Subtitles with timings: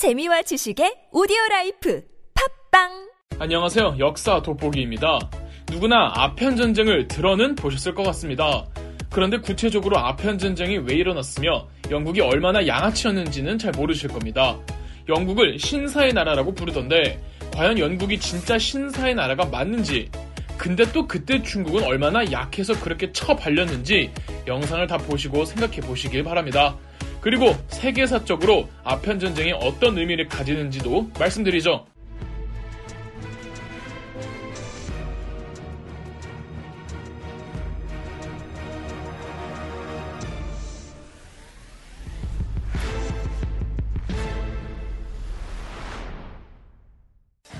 [0.00, 2.02] 재미와 지식의 오디오 라이프
[2.70, 3.96] 팟빵 안녕하세요.
[3.98, 5.18] 역사 돋보기입니다.
[5.70, 8.64] 누구나 아편 전쟁을 들어는 보셨을 것 같습니다.
[9.10, 14.58] 그런데 구체적으로 아편 전쟁이 왜 일어났으며 영국이 얼마나 양아치였는지는 잘 모르실 겁니다.
[15.06, 17.22] 영국을 신사의 나라라고 부르던데
[17.52, 20.10] 과연 영국이 진짜 신사의 나라가 맞는지
[20.56, 24.10] 근데 또 그때 중국은 얼마나 약해서 그렇게 처발렸는지
[24.46, 26.78] 영상을 다 보시고 생각해 보시길 바랍니다.
[27.20, 31.86] 그리고 세계사적으로 아편 전쟁이 어떤 의미를 가지는지도 말씀드리죠.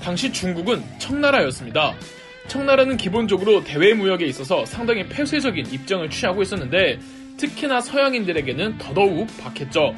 [0.03, 1.93] 당시 중국은 청나라였습니다.
[2.47, 6.99] 청나라는 기본적으로 대외 무역에 있어서 상당히 폐쇄적인 입장을 취하고 있었는데
[7.37, 9.95] 특히나 서양인들에게는 더더욱 박했죠.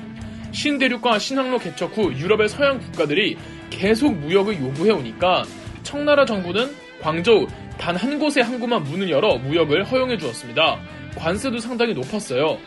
[0.51, 3.37] 신대륙과 신항로 개척 후 유럽의 서양 국가들이
[3.69, 5.43] 계속 무역을 요구해 오니까
[5.81, 10.79] 청나라 정부는 광저우 단 한 곳에 항구만 문을 열어 무역을 허용해 주었습니다.
[11.15, 12.57] 관세도 상당히 높았어요.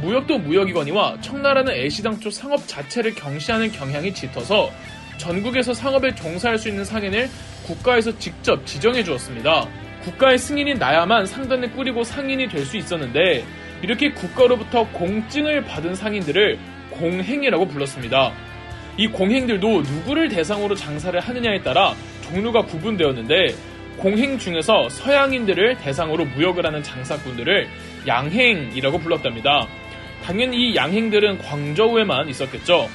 [0.00, 4.70] 무역도 무역이거니와 청나라는 애시당초 상업 자체를 경시하는 경향이 짙어서
[5.18, 7.28] 전국에서 상업에 종사할 수 있는 상인을
[7.66, 9.66] 국가에서 직접 지정해 주었습니다.
[10.02, 13.44] 국가의 승인이 나야만 상단을 꾸리고 상인이 될 수 있었는데
[13.82, 16.58] 이렇게 국가로부터 공증을 받은 상인들을
[16.90, 18.32] 공행이라고 불렀습니다.
[18.96, 23.54] 이 공행들도 누구를 대상으로 장사를 하느냐에 따라 종류가 구분되었는데
[23.96, 27.68] 공행 중에서 서양인들을 대상으로 무역을 하는 장사꾼들을
[28.06, 29.66] 양행이라고 불렀답니다.
[30.24, 32.88] 당연히 이 양행들은 광저우에만 있었겠죠.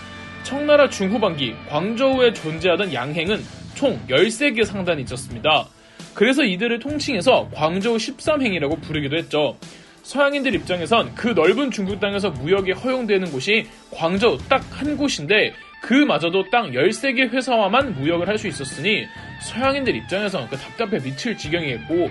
[0.44, 3.42] 청나라 중후반기 광저우에 존재하던 양행은
[3.76, 5.68] 총 13개 상단이 있었습니다.
[6.14, 9.58] 그래서 이들을 통칭해서 광저우 13행이라고 부르기도 했죠.
[10.04, 16.66] 서양인들 입장에선 그 넓은 중국 땅에서 무역이 허용되는 곳이 광저우 딱 한 곳인데 그마저도 딱
[16.72, 19.06] 13개 회사와만 무역을 할 수 있었으니
[19.44, 22.10] 서양인들 입장에선 그 답답해 미칠 지경이겠고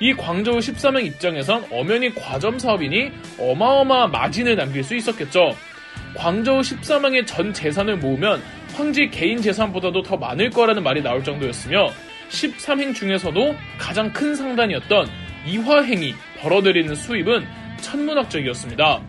[0.00, 5.54] 이 광저우 13행 입장에선 엄연히 과점 사업이니 어마어마한 마진을 남길 수 있었겠죠.
[6.16, 8.42] 광저우 13왕의 전 재산을 모으면
[8.74, 11.90] 황제 개인 재산보다도 더 많을 거라는 말이 나올 정도였으며
[12.30, 15.08] 13행 중에서도 가장 큰 상단이었던
[15.46, 17.46] 이화행이 벌어들이는 수입은
[17.80, 19.02] 천문학적이었습니다.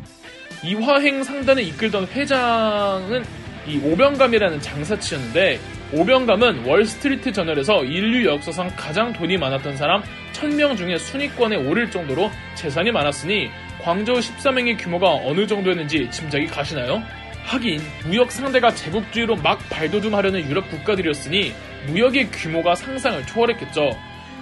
[0.64, 3.24] 이화행 상단을 이끌던 회장은
[3.68, 5.60] 이 오병감이라는 장사치였는데
[5.94, 10.04] 오병감은 월스트리트 저널에서 인류 역사상 가장 돈이 많았던 사람
[10.34, 13.50] 1000명 중에 순위권에 오를 정도로 재산이 많았으니
[13.86, 17.04] 광저우 13행의 규모가 어느 정도였는지 짐작이 가시나요?
[17.46, 21.52] 하긴 무역 상대가 제국주의로 막 발돋움하려는 유럽 국가들이었으니
[21.86, 23.92] 무역의 규모가 상상을 초월했겠죠.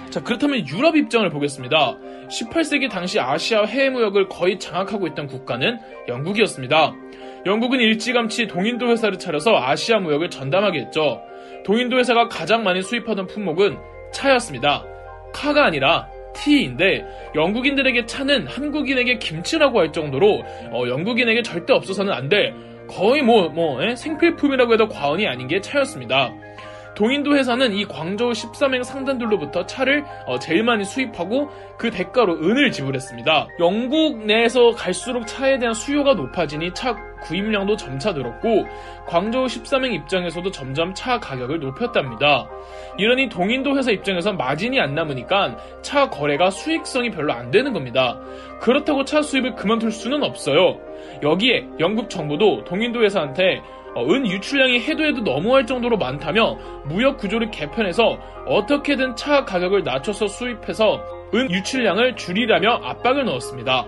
[0.08, 1.98] 자 그렇다면 유럽 입장을 보겠습니다.
[2.30, 5.78] 18세기 당시 아시아 해외 무역을 거의 장악하고 있던 국가는
[6.08, 6.94] 영국이었습니다.
[7.44, 11.20] 영국은 일찌감치 동인도 회사를 차려서 아시아 무역을 전담하게 했죠.
[11.66, 13.76] 동인도 회사가 가장 많이 수입하던 품목은
[14.10, 14.86] 차였습니다.
[15.34, 22.54] 카가 아니라 티인데 영국인들에게 차는 한국인에게 김치라고 할 정도로 어, 영국인에게 절대 없어서는 안 돼.
[22.88, 23.96] 거의 뭐, 뭐, 에?
[23.96, 26.32] 생필품이라고 해도 과언이 아닌 게 차였습니다.
[26.94, 33.48] 동인도 회사는 이 광저우 13행 상단들로부터 차를 어, 제일 많이 수입하고 그 대가로 은을 지불했습니다.
[33.58, 38.66] 영국 내에서 갈수록 차에 대한 수요가 높아지니 차 구입량도 점차 늘었고
[39.06, 42.48] 광저우 13행 입장에서도 점점 차 가격을 높였답니다.
[42.98, 48.18] 이러니 동인도 회사 입장에서 마진이 안 남으니까 차 거래가 수익성이 별로 안 되는 겁니다.
[48.60, 50.78] 그렇다고 차 수입을 그만둘 수는 없어요.
[51.22, 53.60] 여기에 영국 정부도 동인도 회사한테
[53.94, 60.26] 어, 은 유출량이 해도 해도 너무할 정도로 많다며 무역 구조를 개편해서 어떻게든 차 가격을 낮춰서
[60.26, 61.00] 수입해서
[61.34, 63.86] 은 유출량을 줄이라며 압박을 넣었습니다.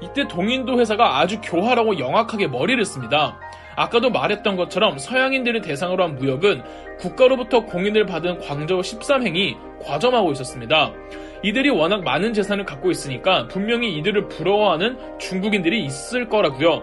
[0.00, 3.38] 이때 동인도 회사가 아주 교활하고 영악하게 머리를 씁니다.
[3.76, 6.62] 아까도 말했던 것처럼 서양인들을 대상으로 한 무역은
[6.98, 10.92] 국가로부터 공인을 받은 광저우 13행이 과점하고 있었습니다.
[11.42, 16.82] 이들이 워낙 많은 재산을 갖고 있으니까 분명히 이들을 부러워하는 중국인들이 있을 거라고요.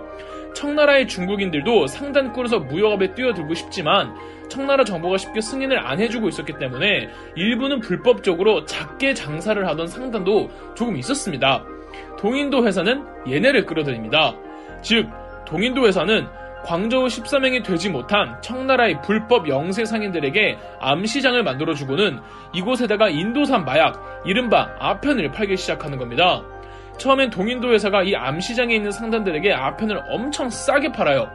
[0.54, 4.14] 청나라의 중국인들도 상단골에서 무역업에 뛰어들고 싶지만
[4.50, 10.96] 청나라 정부가 쉽게 승인을 안 해주고 있었기 때문에 일부는 불법적으로 작게 장사를 하던 상단도 조금
[10.98, 11.66] 있었습니다.
[12.24, 14.34] 동인도 회사는 얘네를 끌어들입니다.
[14.82, 15.10] 즉,
[15.46, 16.26] 동인도 회사는
[16.64, 22.22] 광저우 13행이 되지 못한 청나라의 불법 영세 상인들에게 암시장을 만들어주고는
[22.54, 26.42] 이곳에다가 인도산 마약, 이른바 아편을 팔기 시작하는 겁니다.
[26.98, 31.30] 처음엔 동인도 회사가 이 암시장에 있는 상단들에게 아편을 엄청 싸게 팔아요.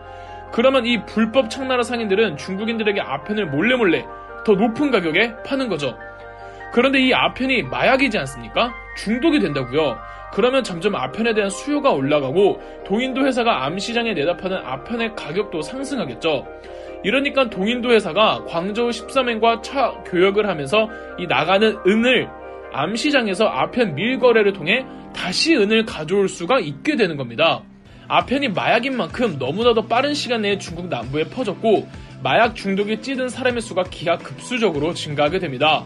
[0.53, 4.07] 그러면 이 불법 청나라 상인들은 중국인들에게 아편을 몰래몰래
[4.47, 5.99] 더 높은 가격에 파는 거죠.
[6.73, 8.73] 그런데 이 아편이 마약이지 않습니까?
[8.97, 9.99] 중독이 된다고요.
[10.33, 16.47] 그러면 점점 아편에 대한 수요가 올라가고 동인도 회사가 암시장에 내다 파는 아편의 가격도 상승하겠죠.
[17.05, 20.89] 이러니까 동인도 회사가 광저우 13행과 차 교역을 하면서
[21.19, 22.29] 이 나가는 은을
[22.73, 24.85] 암시장에서 아편 밀거래를 통해
[25.15, 27.63] 다시 은을 가져올 수가 있게 되는 겁니다.
[28.09, 31.87] 아편이 마약인 만큼 너무나도 빠른 시간 내에 중국 남부에 퍼졌고
[32.23, 35.85] 마약 중독에 찌든 사람의 수가 기하급수적으로 증가하게 됩니다.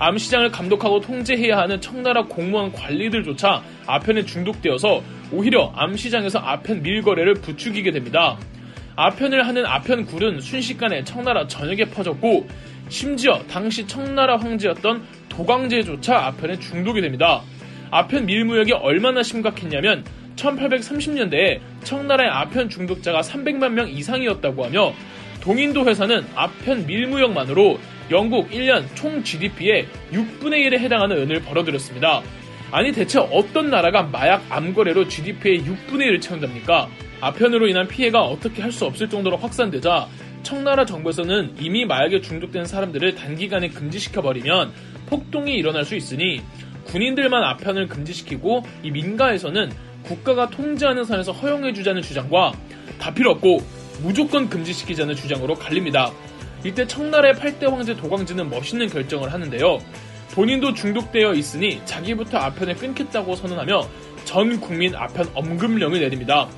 [0.00, 8.38] 암시장을 감독하고 통제해야 하는 청나라 공무원 관리들조차 아편에 중독되어서 오히려 암시장에서 아편 밀거래를 부추기게 됩니다.
[8.96, 12.48] 아편을 하는 아편굴은 순식간에 청나라 전역에 퍼졌고
[12.88, 17.42] 심지어 당시 청나라 황제였던 도광제조차 아편에 중독이 됩니다.
[17.90, 20.04] 아편 밀무역이 얼마나 심각했냐면
[20.36, 24.94] 1830년대에 청나라의 아편 중독자가 300만 명 이상이었다고 하며
[25.42, 27.78] 동인도 회사는 아편 밀무역만으로
[28.10, 32.22] 영국 1년 총 GDP의 6분의 1에 해당하는 은을 벌어들였습니다.
[32.72, 36.88] 아니 대체 어떤 나라가 마약 암거래로 GDP의 6분의 1을 채운답니까?
[37.20, 40.08] 아편으로 인한 피해가 어떻게 할 수 없을 정도로 확산되자
[40.42, 44.72] 청나라 정부에서는 이미 마약에 중독된 사람들을 단기간에 금지시켜버리면
[45.06, 46.40] 폭동이 일어날 수 있으니
[46.86, 49.70] 군인들만 아편을 금지시키고 이 민가에서는
[50.02, 52.52] 국가가 통제하는 선에서 허용해주자는 주장과
[52.98, 53.58] 다 필요 없고
[54.02, 56.10] 무조건 금지시키자는 주장으로 갈립니다.
[56.64, 59.78] 이때 청나라의 8대 황제 도광지는 멋있는 결정을 하는데요.
[60.32, 63.88] 본인도 중독되어 있으니 자기부터 아편을 끊겠다고 선언하며
[64.24, 66.48] 전 국민 아편 엄금령을 내립니다.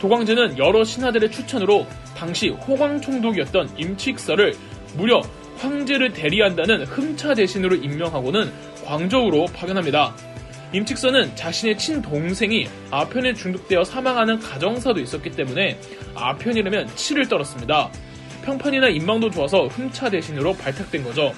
[0.00, 1.86] 도광제는 여러 신하들의 추천으로
[2.16, 4.54] 당시 호광 총독이었던 임칙서를
[4.96, 5.22] 무려
[5.58, 8.52] 황제를 대리한다는 흠차 대신으로 임명하고는
[8.84, 10.14] 광저우로 파견합니다.
[10.72, 15.78] 임칙서는 자신의 친동생이 아편에 중독되어 사망하는 가정사도 있었기 때문에
[16.14, 17.90] 아편이라면 치를 떨었습니다.
[18.44, 21.34] 평판이나 인망도 좋아서 흠차 대신으로 발탁된 거죠.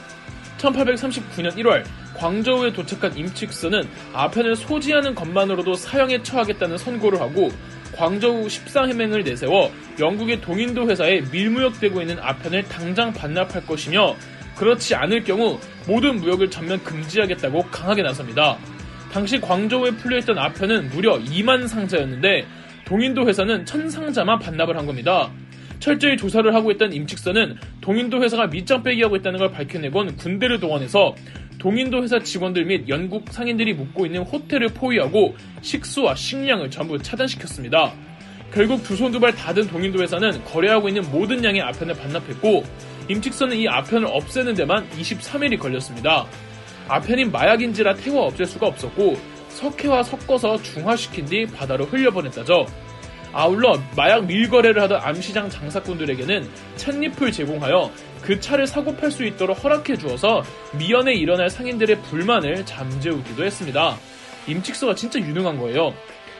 [0.59, 1.85] 1839년 1월
[2.17, 7.51] 광저우에 도착한 임칙서는 아편을 소지하는 것만으로도 사형에 처하겠다는 선고를 하고
[7.97, 14.17] 광저우 14해맹을 내세워 영국의 동인도 회사에 밀무역되고 있는 아편을 당장 반납할 것이며
[14.57, 18.57] 그렇지 않을 경우 모든 무역을 전면 금지하겠다고 강하게 나섭니다.
[19.13, 22.47] 당시 광저우에 풀려있던 아편은 무려 2만 상자였는데
[22.85, 25.31] 동인도 회사는 천 상자만 반납을 한 겁니다.
[25.79, 31.15] 철저히 조사를 하고 있던 임칙서는 동인도 회사가 밑장 빼기 하고 있다는 걸 밝혀내곤 군대를 동원해서
[31.59, 37.93] 동인도 회사 직원들 및 영국 상인들이 묵고 있는 호텔을 포위하고 식수와 식량을 전부 차단시켰습니다.
[38.53, 42.65] 결국 두 손 두발 닫은 동인도 회사는 거래하고 있는 모든 양의 아편을 반납했고
[43.09, 46.27] 임칙서는 이 아편을 없애는 데만 23일이 걸렸습니다.
[46.89, 49.17] 아편인 마약인지라 태워 없앨 수가 없었고
[49.49, 52.67] 석회와 섞어서 중화시킨 뒤 바다로 흘려보냈다죠.
[53.37, 57.93] 아울러 마약 밀거래를 하던 암시장 장사꾼들에게는 찻잎을 제공하여
[58.23, 60.43] 그 차를 사고 팔 수 있도록 허락해 주어서
[60.79, 63.99] 미연에 일어날 상인들의 불만을 잠재우기도 했습니다.
[64.47, 65.93] 임칙서가 진짜 유능한 거예요.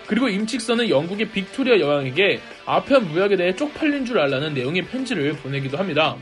[0.07, 6.17] 그리고 임칙서는 영국의 빅토리아 여왕에게 아편 무역에 대해 쪽팔린 줄 알라는 내용의 편지를 보내기도 합니다.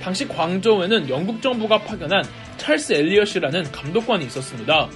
[0.00, 2.22] 당시 광저우에는 영국 정부가 파견한
[2.56, 4.88] 찰스 엘리엇이라는 감독관이 있었습니다.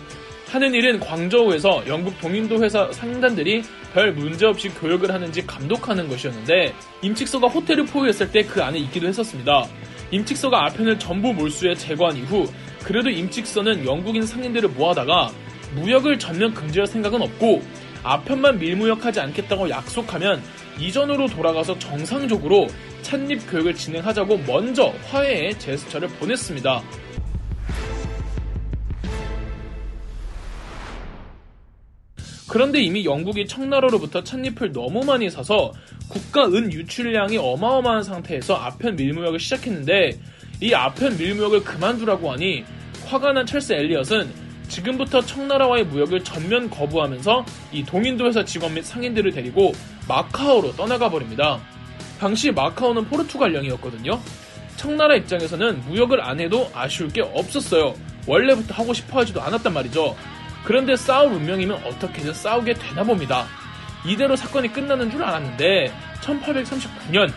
[0.53, 3.63] 하는 일은 광저우에서 영국 동인도 회사 상단들이
[3.95, 9.67] 별 문제 없이 교역을 하는지 감독하는 것이었는데 임칙서가 호텔을 포위했을 때 그 안에 있기도 했었습니다.
[10.11, 12.47] 임칙서가 아편을 전부 몰수해 제거한 이후
[12.85, 15.31] 그래도 임칙서는 영국인 상인들을 모아다가
[15.75, 17.63] 무역을 전면 금지할 생각은 없고
[18.03, 20.43] 아편만 밀무역하지 않겠다고 약속하면
[20.79, 22.67] 이전으로 돌아가서 정상적으로
[23.01, 26.83] 찻잎 교육을 진행하자고 먼저 화해의 제스처를 보냈습니다.
[32.53, 35.73] 그런데 이미 영국이 청나라로부터 찻잎을 너무 많이 사서
[36.07, 40.21] 국가 은 유출량이 어마어마한 상태에서 아편 밀무역을 시작했는데
[40.61, 42.63] 이 아편 밀무역을 그만두라고 하니
[43.07, 44.31] 화가 난 찰스 엘리엇은
[44.69, 49.73] 지금부터 청나라와의 무역을 전면 거부하면서 이 동인도 회사 직원 및 상인들을 데리고
[50.07, 51.59] 마카오로 떠나가 버립니다.
[52.21, 54.21] 당시 마카오는 포르투갈령이었거든요.
[54.77, 57.95] 청나라 입장에서는 무역을 안 해도 아쉬울 게 없었어요.
[58.27, 60.15] 원래부터 하고 싶어 하지도 않았단 말이죠.
[60.65, 63.47] 그런데 싸울 운명이면 어떻게든 싸우게 되나 봅니다.
[64.05, 67.33] 이대로 사건이 끝나는 줄 알았는데 1839년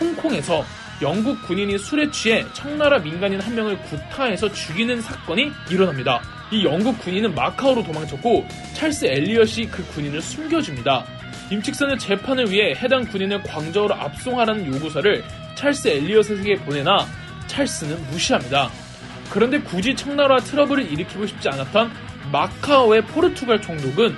[0.00, 0.64] 홍콩에서
[1.00, 6.20] 영국 군인이 술에 취해 청나라 민간인 한 명을 구타해서 죽이는 사건이 일어납니다.
[6.50, 11.04] 이 영국 군인은 마카오로 도망쳤고 찰스 엘리엇이 그 군인을 숨겨줍니다.
[11.50, 17.06] 임칙선의 재판을 위해 해당 군인을 광저우로 압송하라는 요구서를 찰스 엘리엇에게 보내나
[17.46, 18.70] 찰스는 무시합니다.
[19.30, 21.90] 그런데 굳이 청나라와 트러블을 일으키고 싶지 않았던
[22.32, 24.14] 마카오의 포르투갈 총독은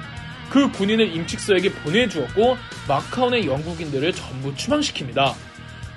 [0.51, 2.57] 그 군인을 임칙서에게 보내주었고
[2.89, 5.33] 마카오 의 영국인들을 전부 추방시킵니다.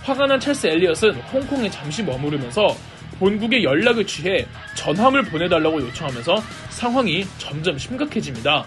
[0.04, 2.76] 화가 난 찰스 엘리엇은 홍콩에 잠시 머무르면서
[3.20, 8.66] 본국에 연락을 취해 전함을 보내달라고 요청하면서 상황이 점점 심각해집니다.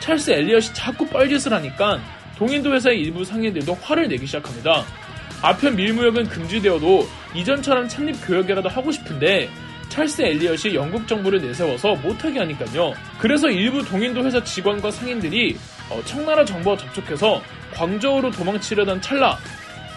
[0.00, 2.00] 찰스 엘리엇이 자꾸 뻘짓을 하니까
[2.36, 4.84] 동인도 회사의 일부 상인들도 화를 내기 시작합니다.
[5.42, 9.48] 아편 밀무역은 금지되어도 이전처럼 창립 교역이라도 하고 싶은데
[9.88, 12.92] 찰스 엘리엇이 영국 정부를 내세워서 못하게 하니까요.
[13.18, 15.56] 그래서 일부 동인도 회사 직원과 상인들이
[15.90, 17.42] 어, 청나라 정부와 접촉해서
[17.74, 19.38] 광저우로 도망치려던 찰나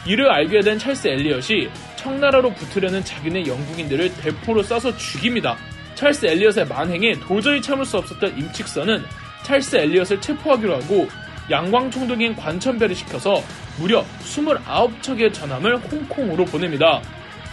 [0.06, 5.58] 이를 알게 된 찰스 엘리엇이 청나라로 붙으려는 자기네 영국인들을 대포로 쏴서 죽입니다.
[5.96, 9.04] 찰스 엘리엇의 만행에 도저히 참을 수 없었던 임칙선은
[9.44, 11.10] 찰스 엘리엇을 체포하기로 하고
[11.52, 13.44] 양광 총독인 관천배를 시켜서
[13.78, 17.02] 무려 29척의 전함을 홍콩으로 보냅니다.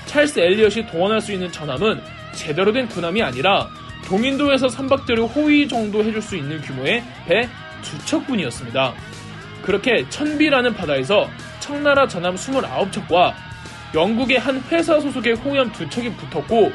[0.06, 2.00] 찰스 엘리엇이 동원할 수 있는 전함은
[2.36, 3.68] 제대로 된 군함이 아니라
[4.06, 7.48] 동인도에서 선박들을 호위 정도 해줄 수 있는 규모의 배
[7.86, 8.94] 두 척뿐이었습니다.
[9.62, 11.28] 그렇게 천비라는 바다에서
[11.60, 13.34] 청나라 전함 29척과
[13.94, 16.72] 영국의 한 회사 소속의 호위함 두 척이 붙었고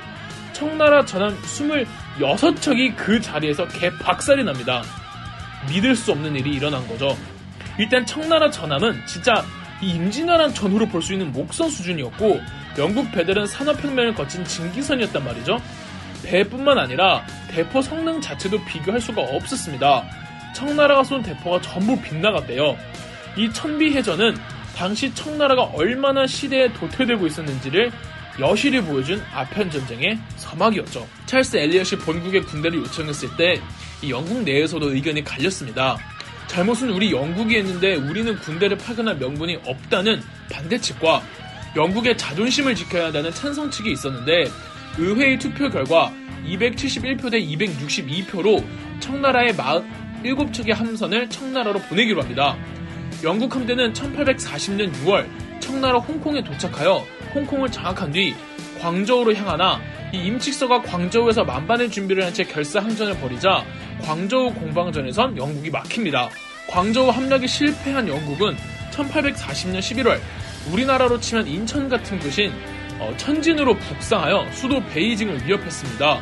[0.53, 4.83] 청나라 전함 26척이 그 자리에서 개 박살이 납니다.
[5.69, 7.17] 믿을 수 없는 일이 일어난 거죠.
[7.77, 9.43] 일단 청나라 전함은 진짜
[9.81, 12.39] 이 임진왜란 전후로 볼 수 있는 목선 수준이었고
[12.77, 15.59] 영국 배들은 산업혁명을 거친 증기선이었단 말이죠.
[16.23, 20.03] 배뿐만 아니라 대포 성능 자체도 비교할 수가 없었습니다.
[20.55, 22.77] 청나라가 쏜 대포가 전부 빗나갔대요.
[23.37, 24.35] 이 천비해전은
[24.75, 27.91] 당시 청나라가 얼마나 시대에 도태되고 있었는지를
[28.39, 31.07] 여실히 보여준 아편 전쟁의 서막이었죠.
[31.25, 35.97] 찰스 엘리엇이 본국에 군대를 요청했을 때이 영국 내에서도 의견이 갈렸습니다.
[36.51, 41.21] 잘못은 우리 영국이 했는데 우리는 군대를 파견할 명분이 없다는 반대 측과
[41.77, 44.49] 영국의 자존심을 지켜야 한다는 찬성 측이 있었는데
[44.97, 46.11] 의회의 투표 결과
[46.45, 48.65] 271표 대 262표로
[48.99, 52.57] 청나라의 47척의 함선을 청나라로 보내기로 합니다.
[53.23, 55.29] 영국 함대는 1840년 6월
[55.61, 58.35] 청나라 홍콩에 도착하여 홍콩을 장악한 뒤
[58.81, 59.79] 광저우로 향하나
[60.13, 63.63] 이 임칙서가 광저우에서 만반의 준비를 한 채 결사 항전을 벌이자
[64.01, 66.29] 광저우 공방전에선 영국이 막힙니다.
[66.67, 68.55] 광저우 함락이 실패한 영국은
[68.91, 70.19] 1840년 11월
[70.71, 72.51] 우리나라로 치면 인천 같은 곳인
[72.99, 76.21] 어, 천진으로 북상하여 수도 베이징을 위협했습니다.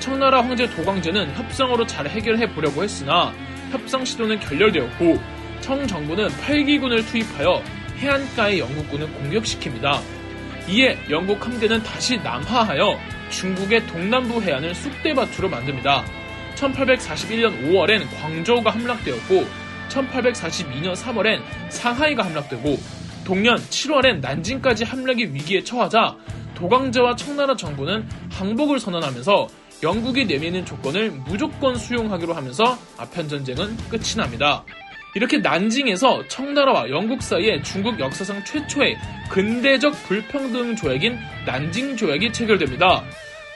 [0.00, 3.32] 청나라 황제 도광제는 협상으로 잘 해결해 보려고 했으나
[3.70, 5.18] 협상 시도는 결렬되었고
[5.60, 7.62] 청 정부는 8기군을 투입하여
[7.98, 10.00] 해안가의 영국군을 공격시킵니다.
[10.68, 12.98] 이에 영국 함대는 다시 남하하여
[13.30, 16.04] 중국의 동남부 해안을 쑥대밭으로 만듭니다.
[16.58, 19.46] 1841년 5월엔 광저우가 함락되었고
[19.88, 22.78] 1842년 3월엔 상하이가 함락되고
[23.24, 26.16] 동년 7월엔 난징까지 함락의 위기에 처하자
[26.54, 29.46] 도광제와 청나라 정부는 항복을 선언하면서
[29.82, 34.64] 영국이 내미는 조건을 무조건 수용하기로 하면서 아편 전쟁은 끝이 납니다.
[35.14, 38.96] 이렇게 난징에서 청나라와 영국 사이에 중국 역사상 최초의
[39.30, 43.04] 근대적 불평등 조약인 난징 조약이 체결됩니다.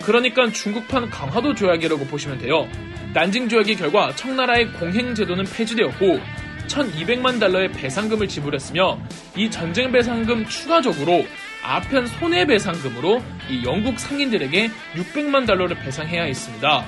[0.04, 2.68] 그러니까 중국판 강화도 조약이라고 보시면 돼요.
[3.12, 6.21] 난징 조약의 결과 청나라의 공행 제도는 폐지되었고
[6.66, 8.99] 1200만 달러의 배상금을 지불했으며
[9.37, 11.26] 이 전쟁 배상금 추가적으로
[11.62, 16.85] 아편 손해배상금으로 이 영국 상인들에게 600만 달러를 배상해야 했습니다.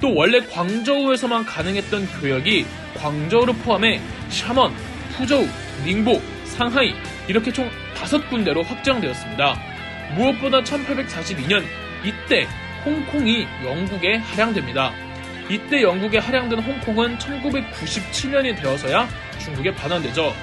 [0.00, 2.66] 또 원래 광저우에서만 가능했던 교역이
[2.96, 4.72] 광저우를 포함해 샤먼,
[5.16, 5.46] 푸저우,
[5.84, 6.92] 닝보, 상하이
[7.28, 9.56] 이렇게 총 다섯 군데로 확정되었습니다.
[10.16, 11.64] 무엇보다 1842년
[12.04, 12.46] 이때
[12.84, 14.92] 홍콩이 영국에 할양됩니다.
[15.48, 20.34] 이때 영국에 할양된 홍콩은 1997년이 되어서야 중국에 반환되죠.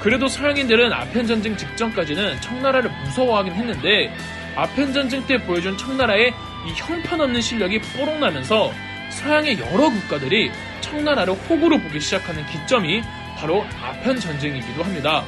[0.00, 4.14] 그래도 서양인들은 아편 전쟁 직전까지는 청나라를 무서워하긴 했는데
[4.56, 6.32] 아편 전쟁 때 보여준 청나라의
[6.66, 8.72] 이 형편없는 실력이 뽀록나면서
[9.10, 10.50] 서양의 여러 국가들이
[10.80, 13.02] 청나라를 호구로 보기 시작하는 기점이
[13.36, 15.24] 바로 아편 전쟁이기도 합니다.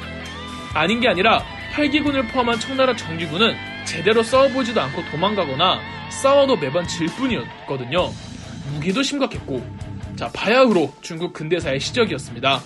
[0.74, 3.56] 아닌 게 아니라 8기군을 포함한 청나라 정규군은
[3.90, 5.80] 제대로 싸워보지도 않고 도망가거나
[6.10, 8.10] 싸워도 매번 질 뿐이었거든요.
[8.72, 9.66] 무기도 심각했고
[10.14, 12.60] 자 바야흐로 중국 근대사의 시적이었습니다.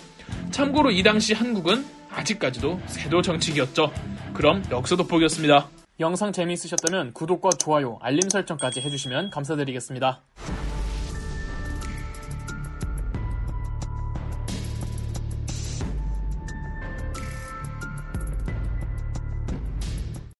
[0.50, 3.90] 참고로 이 당시 한국은 아직까지도 세도 정치기였죠.
[4.34, 5.68] 그럼 역사 돋보기였습니다.
[5.98, 10.20] 영상 재미있으셨다면 구독과 좋아요, 알림 설정까지 해주시면 감사드리겠습니다.